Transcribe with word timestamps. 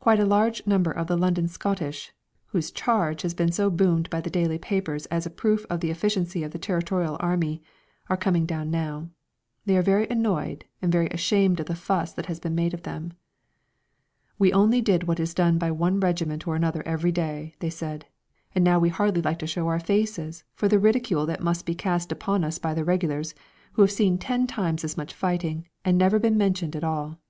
Quite 0.00 0.18
a 0.18 0.60
number 0.66 0.90
of 0.90 1.06
the 1.06 1.16
London 1.16 1.46
Scottish 1.46 2.12
whose 2.46 2.72
"charge" 2.72 3.22
has 3.22 3.32
been 3.32 3.52
so 3.52 3.70
boomed 3.70 4.10
by 4.10 4.20
the 4.20 4.28
daily 4.28 4.58
papers 4.58 5.06
as 5.06 5.24
a 5.24 5.30
proof 5.30 5.64
of 5.70 5.78
the 5.78 5.92
efficiency 5.92 6.42
of 6.42 6.50
the 6.50 6.58
Territorial 6.58 7.16
Army 7.20 7.62
are 8.08 8.16
coming 8.16 8.44
down 8.44 8.72
now. 8.72 9.08
They 9.64 9.76
are 9.76 9.82
very 9.82 10.08
annoyed 10.08 10.64
and 10.82 10.90
very 10.90 11.06
ashamed 11.10 11.60
of 11.60 11.66
the 11.66 11.76
fuss 11.76 12.12
that 12.14 12.26
has 12.26 12.40
been 12.40 12.56
made 12.56 12.74
of 12.74 12.82
them. 12.82 13.12
"We 14.36 14.52
only 14.52 14.80
did 14.80 15.04
what 15.04 15.20
is 15.20 15.32
done 15.32 15.58
by 15.58 15.70
one 15.70 16.00
regiment 16.00 16.48
or 16.48 16.56
another 16.56 16.82
every 16.84 17.12
day," 17.12 17.54
they 17.60 17.70
said, 17.70 18.06
"and 18.56 18.64
now 18.64 18.80
we 18.80 18.88
hardly 18.88 19.22
like 19.22 19.38
to 19.38 19.46
show 19.46 19.68
our 19.68 19.78
faces 19.78 20.42
for 20.56 20.66
the 20.66 20.80
ridicule 20.80 21.24
that 21.26 21.40
must 21.40 21.64
be 21.66 21.76
cast 21.76 22.10
upon 22.10 22.42
us 22.42 22.58
by 22.58 22.74
the 22.74 22.84
Regulars, 22.84 23.32
who 23.74 23.82
have 23.82 23.92
seen 23.92 24.18
ten 24.18 24.48
times 24.48 24.82
as 24.82 24.96
much 24.96 25.14
fighting 25.14 25.68
and 25.84 25.96
never 25.96 26.18
been 26.18 26.36
mentioned 26.36 26.74
at 26.74 26.82
all." 26.82 27.20